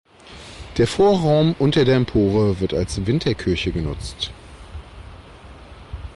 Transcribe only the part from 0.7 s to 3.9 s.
Der Vorraum unter der Empore wird als Winterkirche